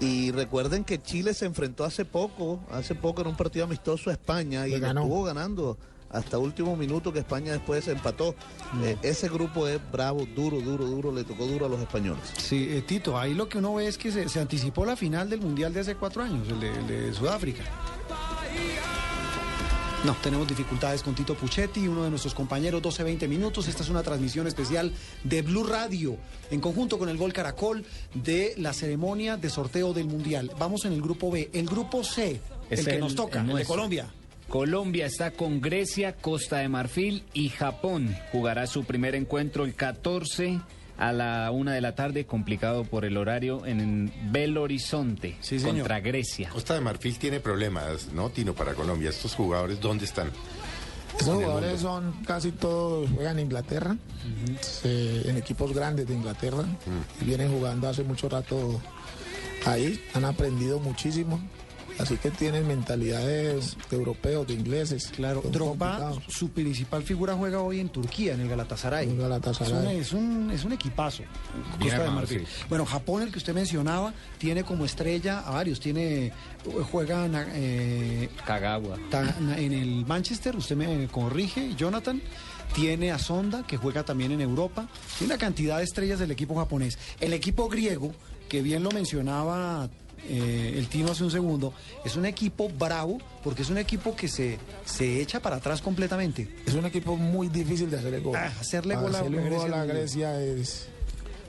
[0.00, 4.12] Y recuerden que Chile se enfrentó hace poco, hace poco en un partido amistoso a
[4.12, 5.02] España y ganó.
[5.02, 5.78] estuvo ganando
[6.10, 8.34] hasta último minuto que España después empató.
[8.72, 8.84] Hmm.
[8.84, 12.22] Eh, ese grupo es bravo, duro, duro, duro, le tocó duro a los españoles.
[12.36, 15.30] Sí, eh, Tito, ahí lo que uno ve es que se, se anticipó la final
[15.30, 17.62] del Mundial de hace cuatro años, el de, el de Sudáfrica.
[20.04, 23.68] No, tenemos dificultades con Tito Puchetti, uno de nuestros compañeros, 12-20 minutos.
[23.68, 26.16] Esta es una transmisión especial de Blue Radio,
[26.50, 30.50] en conjunto con el Gol Caracol, de la ceremonia de sorteo del Mundial.
[30.58, 31.50] Vamos en el grupo B.
[31.52, 33.64] El grupo C, el Es que nos toca, el de.
[33.64, 34.10] Colombia.
[34.48, 38.16] Colombia está con Grecia, Costa de Marfil y Japón.
[38.32, 40.60] Jugará su primer encuentro el 14
[40.98, 46.48] a la una de la tarde, complicado por el horario, en Belo Horizonte contra Grecia.
[46.50, 49.10] Costa de Marfil tiene problemas, ¿no, Tino, para Colombia?
[49.10, 50.30] ¿Estos jugadores dónde están?
[51.20, 53.96] El jugadores son casi todos juegan en Inglaterra,
[54.84, 56.64] eh, en equipos grandes de Inglaterra,
[57.20, 58.80] y vienen jugando hace mucho rato
[59.66, 61.40] ahí, han aprendido muchísimo
[62.02, 65.06] Así que tienen mentalidades de europeos, de ingleses.
[65.14, 69.08] Claro, Drogba, su principal figura juega hoy en Turquía, en el Galatasaray.
[69.08, 69.98] En Galatasaray.
[69.98, 71.22] Es, un, es, un, es un equipazo.
[71.22, 71.30] Bien
[71.78, 72.40] Costa de armado, Marfil.
[72.46, 72.64] sí.
[72.68, 75.78] Bueno, Japón, el que usted mencionaba, tiene como estrella a varios.
[75.78, 76.32] Tiene,
[76.90, 78.98] juega eh, Kagawa.
[79.10, 82.20] ta- en el Manchester, usted me corrige, Jonathan.
[82.74, 84.88] Tiene a Sonda, que juega también en Europa.
[85.18, 86.98] Tiene una cantidad de estrellas del equipo japonés.
[87.20, 88.12] El equipo griego,
[88.48, 89.90] que bien lo mencionaba
[90.28, 94.28] eh, el Tino hace un segundo, es un equipo bravo porque es un equipo que
[94.28, 96.48] se, se echa para atrás completamente.
[96.66, 98.36] Es un equipo muy difícil de hacerle gol.
[98.36, 100.88] Ah, hacerle gol a Grecia Grecia es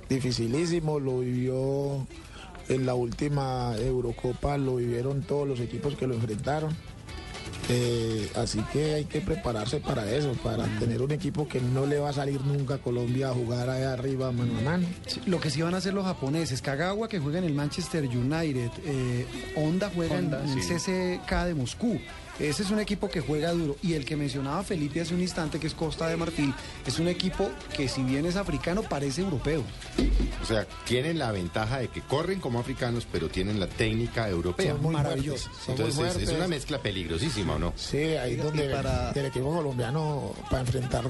[0.09, 0.99] dificilísimo.
[0.99, 2.07] Lo vivió
[2.69, 6.75] en la última Eurocopa, lo vivieron todos los equipos que lo enfrentaron.
[7.69, 11.97] Eh, así que hay que prepararse para eso, para tener un equipo que no le
[11.97, 14.87] va a salir nunca a Colombia a jugar ahí arriba mano a mano.
[15.07, 18.03] Sí, Lo que sí van a hacer los japoneses, Kagawa que juega en el Manchester
[18.05, 20.71] United, eh, Honda juega en- Honda, en, sí.
[20.73, 20.77] el
[21.21, 21.99] CSK de Moscú.
[22.39, 23.77] Ese es un equipo que juega duro.
[23.83, 26.53] Y el que mencionaba Felipe hace un instante, que es Costa de Marfil,
[26.85, 29.63] es un equipo que si bien es africano, parece europeo.
[30.41, 34.73] O sea, tienen la ventaja de que corren como africanos, pero tienen la técnica europea.
[34.73, 35.49] Son muy Maravilloso.
[35.49, 37.73] fuertes, son muy Entonces es, una mezcla peligrosísima, ¿o no?
[37.75, 41.05] Sí, ahí donde para- el equipo colombiano para enfrentar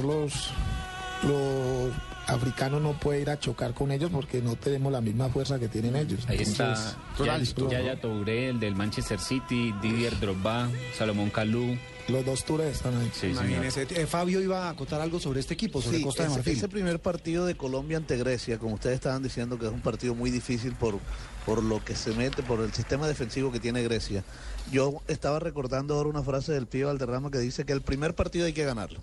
[1.27, 1.91] los,
[2.27, 5.67] africanos no puede ir a chocar con ellos porque no tenemos la misma fuerza que
[5.67, 6.21] tienen ellos.
[6.27, 11.77] Ahí Entonces, está Yaya- Touré, el del Manchester City, Didier Drogba, Salomón Kalou.
[12.09, 13.09] Los dos tours están ahí.
[13.13, 13.27] Sí.
[13.27, 16.37] Imagínese, eh, Fabio iba a acotar algo sobre este equipo, sobre Sí, Costa de ese,
[16.37, 16.57] Marfil.
[16.57, 20.13] ese primer partido de Colombia ante Grecia, como ustedes estaban diciendo, que es un partido
[20.13, 20.99] muy difícil por,
[21.45, 24.25] por lo que se mete, por el sistema defensivo que tiene Grecia.
[24.69, 28.47] Yo estaba recordando ahora una frase del Pío Valderrama que dice que el primer partido
[28.47, 28.99] hay que ganarlo.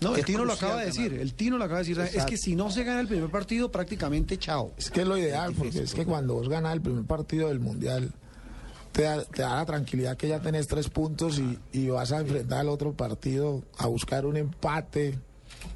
[0.00, 1.12] No, el Tino lo acaba de decir.
[1.12, 2.18] El Tino lo acaba de decir.
[2.18, 4.72] Es que si no se gana el primer partido, prácticamente chao.
[4.76, 7.60] Es que es lo ideal, porque es que cuando vos ganas el primer partido del
[7.60, 8.10] Mundial,
[8.92, 12.20] te da, te da la tranquilidad que ya tenés tres puntos y, y vas a
[12.20, 15.18] enfrentar al otro partido a buscar un empate,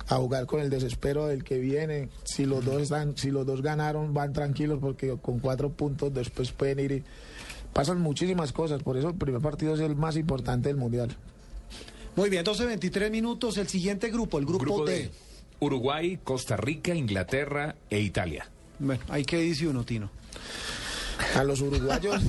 [0.08, 2.08] a jugar con el desespero del que viene.
[2.24, 6.50] Si los dos están, si los dos ganaron, van tranquilos porque con cuatro puntos después
[6.52, 7.04] pueden ir y
[7.72, 8.82] pasan muchísimas cosas.
[8.82, 11.16] Por eso el primer partido es el más importante del Mundial.
[12.16, 13.58] Muy bien, 12, 23 minutos.
[13.58, 14.92] El siguiente grupo, el grupo, Grupo D.
[14.92, 15.10] D.
[15.60, 18.48] Uruguay, Costa Rica, Inglaterra e Italia.
[18.78, 20.10] Bueno, ahí que dice uno, Tino.
[21.36, 22.20] A los uruguayos,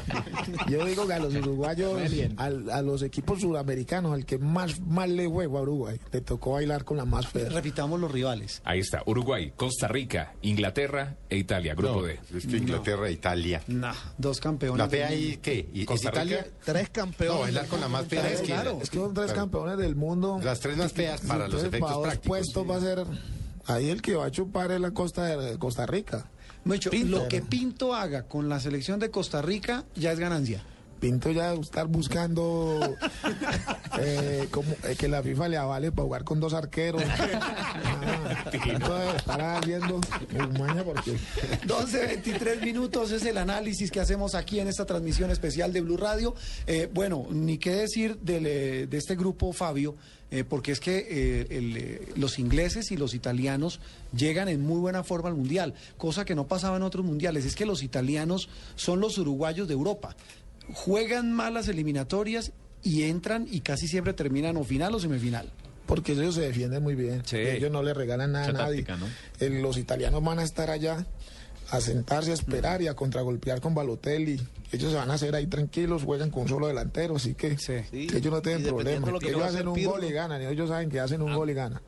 [0.68, 2.00] yo digo que a los uruguayos,
[2.36, 6.52] al- a los equipos suramericanos, al que más mal le juego a Uruguay, le tocó
[6.52, 7.48] bailar con la más fea.
[7.48, 8.60] Repitamos los rivales.
[8.64, 12.20] Ahí está, Uruguay, Costa Rica, Inglaterra e Italia, grupo No, D.
[12.36, 13.62] es que Inglaterra e Italia.
[13.68, 14.78] Nah, dos campeones.
[14.78, 15.68] ¿La fea ahí qué?
[15.72, 16.22] ¿Y, ¿Es Costa Rica.
[16.24, 16.46] Italia?
[16.64, 17.34] Tres campeones.
[17.36, 18.46] No, bailar con la más fea Claro, es que...
[18.46, 19.40] claro, es que son tres Claro.
[19.42, 20.40] campeones del mundo.
[20.42, 22.26] Las tres más feas para los efectos para prácticos.
[22.28, 23.04] puestos va a ser
[23.66, 26.26] ahí el que va a chupar es la costa de Costa Rica.
[26.64, 30.64] Lo que Pinto haga con la selección de Costa Rica ya es ganancia.
[31.02, 32.78] Pinto ya estar buscando
[33.98, 37.02] eh, como, eh, que la FIFA le avale para jugar con dos arqueros.
[38.04, 40.00] Ah, Pinto debe estar haciendo
[40.58, 41.16] maña porque
[41.66, 45.96] 12, 23 minutos es el análisis que hacemos aquí en esta transmisión especial de Blue
[45.96, 46.34] Radio.
[46.66, 49.94] Eh, bueno, ni qué decir del, eh, de este grupo, Fabio,
[50.32, 53.80] eh, porque es que eh, el, eh, los ingleses y los italianos
[54.16, 57.44] llegan en muy buena forma al Mundial, cosa que no pasaba en otros mundiales.
[57.44, 60.16] Es que los italianos son los uruguayos de Europa.
[60.72, 65.50] Juegan mal las eliminatorias y entran y casi siempre terminan o final o semifinal.
[65.86, 67.22] porque ellos se defienden muy bien.
[67.26, 67.36] Sí.
[67.36, 68.82] Ellos no le regalan nada a nadie.
[68.82, 69.06] táctica, ¿no?
[69.40, 71.04] Eh, los italianos van a estar allá
[71.70, 74.40] a sentarse, a esperar y a contragolpear con Balotelli.
[74.72, 77.74] Ellos se van a hacer ahí tranquilos, juegan con un solo delantero, así que Sí,
[77.92, 79.08] ellos no tienen problema.
[79.22, 79.92] Ellos hacen un Pirlo.
[79.92, 81.80] gol y ganan, ellos saben que hacen un gol y ganan.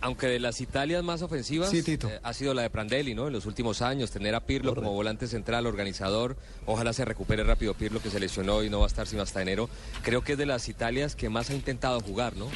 [0.00, 3.26] Aunque de las Italias más ofensivas Sí, eh, ha sido la de Prandelli, ¿no?
[3.26, 6.36] En los últimos años, tener a Pirlo como volante central, organizador.
[6.66, 9.40] Ojalá se recupere rápido Pirlo, que se lesionó y no va a estar sino hasta
[9.40, 9.68] enero.
[10.02, 12.48] Creo que es de las Italias que más ha intentado jugar, ¿no?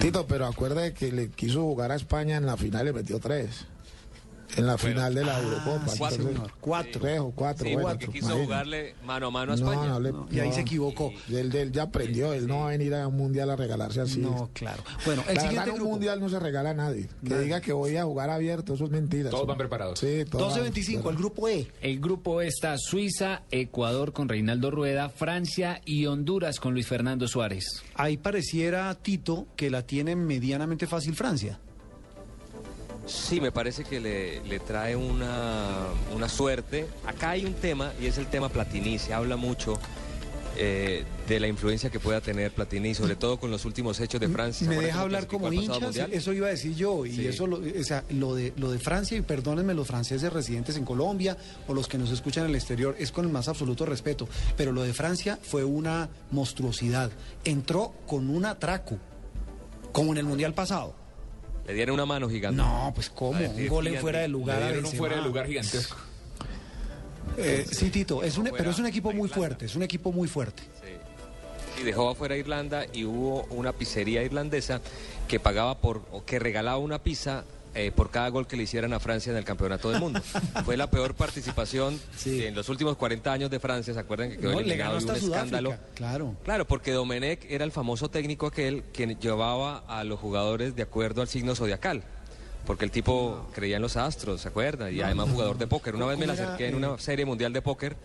[0.00, 3.66] Tito, pero acuerde que le quiso jugar a España en la final y metió tres.
[4.56, 5.88] En la final de la Eurocopa.
[5.88, 6.52] sí, entonces, señor.
[6.60, 7.00] Cuatro.
[7.00, 7.66] Tres o cuatro.
[7.66, 8.44] Sí, bueno, porque quiso imagínate.
[8.44, 9.88] jugarle mano a mano a No, España.
[9.88, 10.54] no le- Y ahí no.
[10.54, 11.12] se equivocó.
[11.30, 14.20] Él, él ya aprendió, él no va a venir a un mundial a regalarse así.
[14.20, 14.82] No, claro.
[15.04, 17.08] Bueno, el La siguiente verdad, un mundial no se regala a nadie.
[17.26, 19.30] Que diga que voy a jugar abierto, eso es mentira.
[19.30, 19.98] Todos Eso- van preparados.
[19.98, 20.54] Sí, todos.
[20.56, 21.68] 12-25, el grupo E.
[21.80, 27.26] El grupo E está Suiza, Ecuador con Reinaldo Rueda, Francia y Honduras con Luis Fernando
[27.28, 27.82] Suárez.
[27.94, 31.58] Ahí pareciera, Tito, que la tiene medianamente fácil Francia.
[33.06, 36.86] Sí, me parece que le, le trae una, una suerte.
[37.06, 38.98] Acá hay un tema y es el tema Platini.
[38.98, 39.78] Se habla mucho
[40.56, 44.28] eh, de la influencia que pueda tener Platini sobre todo con los últimos hechos de
[44.28, 44.68] Francia.
[44.68, 47.26] Me ¿Se deja hablar como hincha, eso iba a decir yo, y Sí.
[47.26, 50.84] eso, lo, o sea, lo de, lo de Francia, y perdónenme los franceses residentes en
[50.84, 51.36] Colombia
[51.66, 54.70] o los que nos escuchan en el exterior, es con el más absoluto respeto, pero
[54.72, 57.10] lo de Francia fue una monstruosidad.
[57.44, 58.96] Entró con un atraco,
[59.92, 60.94] como en el Mundial pasado.
[61.66, 62.60] Le dieron una mano gigante.
[62.60, 64.58] No, pues cómo, un gol en fuera de lugar.
[64.58, 65.96] Le dieron un fuera de lugar gigantesco.
[67.36, 70.28] Eh, sí, Tito, es un, pero es un equipo muy fuerte, es un equipo muy
[70.28, 70.62] fuerte.
[71.80, 74.80] Y dejó afuera a Irlanda y hubo una pizzería irlandesa
[75.26, 77.44] que pagaba por, o que regalaba una pizza
[77.74, 80.20] eh, por cada gol que le hicieran a Francia en el Campeonato del Mundo.
[80.64, 84.52] Fue la peor participación en los últimos 40 años de Francia, ¿se acuerdan que quedó
[84.52, 85.74] No, eliminado de un escándalo?
[85.94, 86.36] Claro.
[86.44, 91.20] Claro, porque Domenech era el famoso técnico aquel que llevaba a los jugadores de acuerdo
[91.22, 92.02] al signo zodiacal.
[92.66, 94.94] Porque el tipo creía en los astros, ¿se acuerdan?
[94.94, 95.96] Y además jugador de póker.
[95.96, 97.96] Una vez me la ¿Cómo era, acerqué en una serie mundial de póker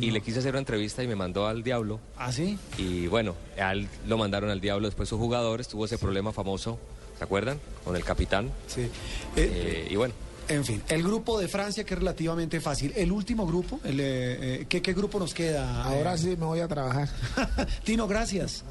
[0.00, 2.00] y le quise hacer una entrevista y me mandó al diablo.
[2.16, 2.58] ¿Ah, sí?
[2.76, 6.78] Y bueno, a él lo mandaron al diablo después sus jugadores, tuvo ese problema famoso,
[7.18, 7.60] ¿se acuerdan?
[7.84, 8.50] Con el capitán.
[8.66, 8.88] Sí.
[9.36, 10.14] Eh, y bueno,
[10.48, 12.92] En fin, el grupo de Francia que es relativamente fácil.
[12.96, 14.04] El último grupo, el, eh,
[14.62, 15.84] eh, ¿qué, qué grupo nos queda?
[15.84, 17.08] Ahora Eh, sí me voy a trabajar.
[17.84, 18.64] Tino, gracias.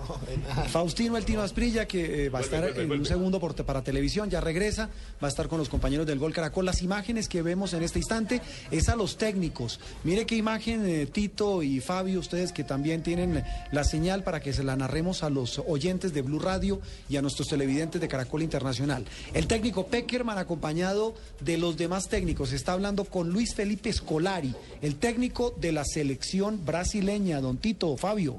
[0.70, 4.30] Faustino El Tino Asprilla, que eh, va a estar en un segundo por- para televisión,
[4.30, 4.90] ya regresa,
[5.24, 6.66] va a estar con los compañeros del Gol Caracol.
[6.66, 9.80] Las imágenes que vemos en este instante es a los técnicos.
[10.04, 14.54] Mire qué imagen, eh, Tito y Fabio, ustedes que también tienen la señal para que
[14.54, 18.42] se la narremos a los oyentes de Blue Radio y a nuestros televidentes de Caracol
[18.42, 19.06] Internacional.
[19.34, 24.96] El técnico Peckerman, acompañado de los demás técnicos, está hablando con Luis Felipe Scolari, el
[24.96, 27.42] técnico de la selección brasileña.
[27.42, 28.38] Don Tito, Fabio.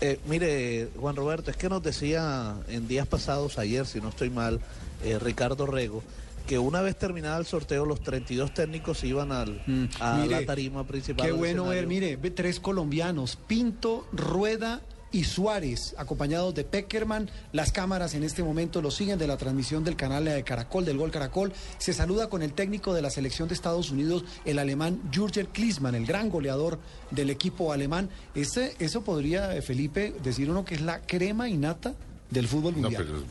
[0.00, 4.30] Eh, mire, Juan Roberto, es que nos decía en días pasados, ayer, si no estoy
[4.30, 4.60] mal,
[5.02, 6.04] eh, Ricardo Rego,
[6.46, 9.60] que una vez terminado el sorteo, los 32 técnicos iban al,
[10.00, 11.26] a Mire, la tarima principal.
[11.26, 14.80] Qué bueno ver, mire, tres colombianos, Pinto, Rueda
[15.12, 17.30] y Suárez, acompañados de Peckerman.
[17.52, 20.98] Las cámaras en este momento lo siguen de la transmisión del canal de Caracol, del
[20.98, 21.52] Gol Caracol.
[21.78, 25.94] Se saluda con el técnico de la selección de Estados Unidos, el alemán Jürgen Klinsmann,
[25.94, 26.78] el gran goleador
[27.10, 28.10] del equipo alemán.
[28.34, 31.94] Ese, eso podría, eh, Felipe, decir uno que es la crema innata
[32.30, 33.04] del fútbol No, mundial.
[33.06, 33.22] pero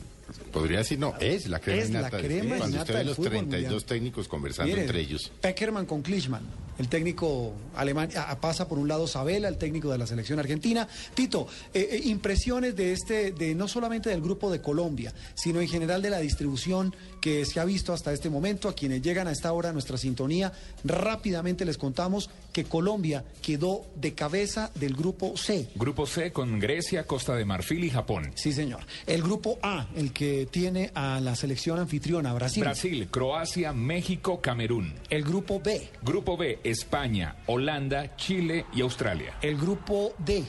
[0.52, 2.18] podría decir, no, es la crema Es la innata.
[2.18, 3.84] crema Cuando innata usted ve del los fútbol 32 mundial.
[3.88, 5.32] técnicos conversando entre ellos.
[5.40, 6.42] Peckerman con Klinsmann,
[6.78, 10.86] el técnico alemán, a- pasa por un lado Sabela, el técnico de la selección argentina.
[11.14, 15.68] Tito, eh, eh, impresiones de este, de no solamente del grupo de Colombia, sino en
[15.68, 18.68] general de la distribución que se ha visto hasta este momento.
[18.68, 20.52] A quienes llegan a esta hora a nuestra sintonía,
[20.84, 25.68] rápidamente les contamos que Colombia quedó de cabeza del grupo C.
[25.74, 28.32] Grupo C con Grecia, Costa de Marfil y Japón.
[28.34, 28.80] Sí, señor.
[29.06, 32.62] El grupo A, el que tiene a la selección anfitriona, Brasil.
[32.62, 34.94] Brasil, Croacia, México, Camerún.
[35.10, 35.88] El grupo B.
[36.02, 39.38] Grupo B, España, Holanda, Chile y Australia.
[39.42, 40.44] El grupo D.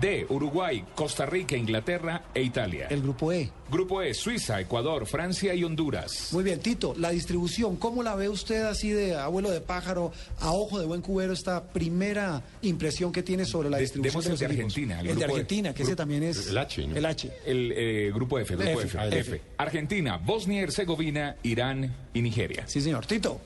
[0.00, 2.86] D, Uruguay, Costa Rica, Inglaterra e Italia.
[2.90, 3.50] El grupo E.
[3.70, 6.28] Grupo E, Suiza, Ecuador, Francia y Honduras.
[6.32, 10.52] Muy bien, Tito, la distribución, ¿cómo la ve usted así de abuelo de pájaro, a
[10.52, 14.30] ojo de buen cubero, esta primera impresión que tiene sobre la De- distribución demos de
[14.30, 14.46] los de?
[14.46, 15.00] Argentina.
[15.00, 16.96] El de grupo Argentina, que ese grupo- también es El H, ¿no?
[16.96, 17.32] el H.
[17.46, 19.20] El eh, grupo F, grupo F, F, el F.
[19.36, 19.40] F.
[19.56, 22.64] Argentina, Bosnia y Herzegovina, Irán y Nigeria.
[22.66, 23.06] Sí, señor.
[23.06, 23.40] Tito.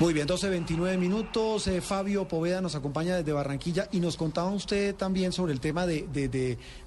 [0.00, 1.66] Muy bien, 12, 29 minutos.
[1.68, 5.86] Eh, Fabio Poveda nos acompaña desde Barranquilla y nos contaba usted también sobre el tema
[5.86, 6.28] de, de-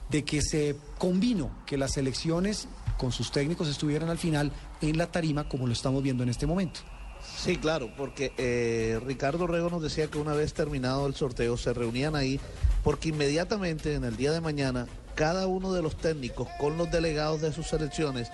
[0.09, 4.51] de- que se convino que las elecciones con sus técnicos estuvieran al final
[4.81, 6.81] en la tarima como lo estamos viendo en este momento.
[7.37, 11.73] Sí, claro, porque eh, Ricardo Rego nos decía que una vez terminado el sorteo se
[11.73, 12.39] reunían ahí,
[12.83, 17.41] porque inmediatamente en el día de mañana cada uno de los técnicos con los delegados
[17.41, 18.29] de sus selecciones,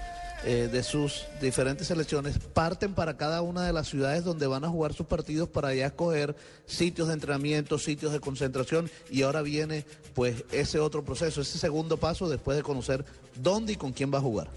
[0.45, 4.69] eh, de sus diferentes selecciones, parten para cada una de las ciudades donde van a
[4.69, 6.35] jugar sus partidos para ya escoger
[6.65, 11.97] sitios de entrenamiento, sitios de concentración y ahora viene pues ese otro proceso, ese segundo
[11.97, 13.05] paso después de conocer
[13.41, 14.49] dónde y con quién va a jugar.